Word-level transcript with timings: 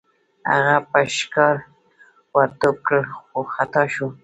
هغه 0.51 0.77
په 0.89 0.99
ښکار 1.17 1.55
ور 2.33 2.49
ټوپ 2.59 2.77
کړ 2.87 3.03
خو 3.17 3.39
خطا 3.53 3.83
شو. 3.93 4.07